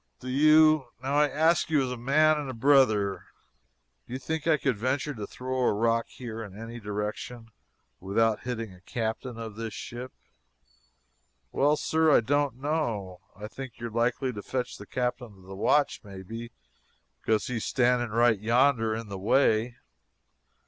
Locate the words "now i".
1.03-1.27